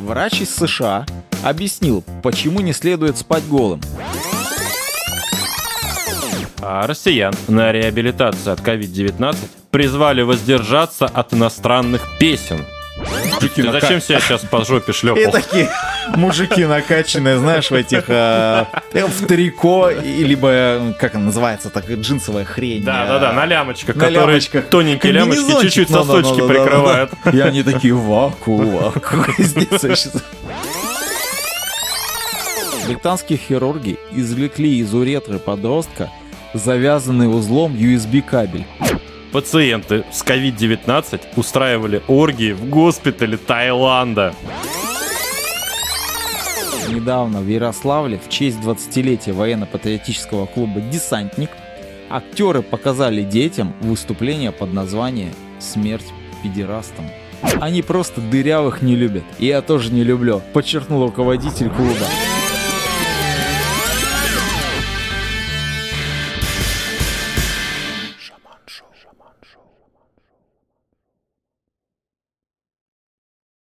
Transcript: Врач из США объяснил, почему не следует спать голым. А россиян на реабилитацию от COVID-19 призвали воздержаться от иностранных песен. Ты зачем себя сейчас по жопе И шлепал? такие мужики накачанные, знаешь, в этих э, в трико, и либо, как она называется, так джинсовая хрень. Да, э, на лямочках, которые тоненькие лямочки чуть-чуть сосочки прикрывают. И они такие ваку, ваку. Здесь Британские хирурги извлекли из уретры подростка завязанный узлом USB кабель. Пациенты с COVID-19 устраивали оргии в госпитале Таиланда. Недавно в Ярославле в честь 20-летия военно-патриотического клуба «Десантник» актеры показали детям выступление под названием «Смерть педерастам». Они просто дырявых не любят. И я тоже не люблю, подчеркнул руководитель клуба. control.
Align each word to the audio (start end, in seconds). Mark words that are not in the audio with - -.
Врач 0.00 0.40
из 0.40 0.54
США 0.54 1.04
объяснил, 1.44 2.04
почему 2.22 2.60
не 2.60 2.72
следует 2.72 3.16
спать 3.18 3.46
голым. 3.48 3.80
А 6.62 6.86
россиян 6.86 7.34
на 7.48 7.72
реабилитацию 7.72 8.52
от 8.52 8.60
COVID-19 8.60 9.36
призвали 9.70 10.22
воздержаться 10.22 11.06
от 11.06 11.34
иностранных 11.34 12.02
песен. 12.18 12.64
Ты 13.40 13.70
зачем 13.70 14.00
себя 14.00 14.20
сейчас 14.20 14.42
по 14.42 14.64
жопе 14.64 14.92
И 14.92 14.94
шлепал? 14.94 15.32
такие 15.32 15.70
мужики 16.14 16.64
накачанные, 16.64 17.38
знаешь, 17.38 17.70
в 17.70 17.74
этих 17.74 18.04
э, 18.08 18.64
в 18.92 19.26
трико, 19.26 19.90
и 19.90 20.24
либо, 20.24 20.94
как 20.98 21.14
она 21.14 21.26
называется, 21.26 21.70
так 21.70 21.88
джинсовая 21.90 22.44
хрень. 22.44 22.84
Да, 22.84 23.06
э, 23.06 23.32
на 23.32 23.46
лямочках, 23.46 23.96
которые 23.96 24.40
тоненькие 24.40 25.12
лямочки 25.12 25.62
чуть-чуть 25.62 25.90
сосочки 25.90 26.46
прикрывают. 26.46 27.10
И 27.32 27.40
они 27.40 27.62
такие 27.62 27.94
ваку, 27.94 28.56
ваку. 28.56 29.32
Здесь 29.38 30.08
Британские 32.86 33.38
хирурги 33.38 33.98
извлекли 34.12 34.78
из 34.78 34.94
уретры 34.94 35.40
подростка 35.40 36.08
завязанный 36.54 37.28
узлом 37.28 37.74
USB 37.74 38.22
кабель. 38.22 38.64
Пациенты 39.32 40.04
с 40.12 40.22
COVID-19 40.22 41.20
устраивали 41.36 42.02
оргии 42.08 42.52
в 42.52 42.68
госпитале 42.68 43.36
Таиланда. 43.36 44.34
Недавно 46.88 47.40
в 47.40 47.48
Ярославле 47.48 48.18
в 48.24 48.28
честь 48.28 48.58
20-летия 48.58 49.32
военно-патриотического 49.32 50.46
клуба 50.46 50.80
«Десантник» 50.80 51.50
актеры 52.08 52.62
показали 52.62 53.22
детям 53.22 53.74
выступление 53.80 54.52
под 54.52 54.72
названием 54.72 55.34
«Смерть 55.58 56.06
педерастам». 56.42 57.06
Они 57.60 57.82
просто 57.82 58.20
дырявых 58.20 58.82
не 58.82 58.94
любят. 58.94 59.24
И 59.38 59.46
я 59.46 59.60
тоже 59.62 59.92
не 59.92 60.04
люблю, 60.04 60.40
подчеркнул 60.52 61.04
руководитель 61.04 61.68
клуба. 61.70 62.06
control. 69.56 69.85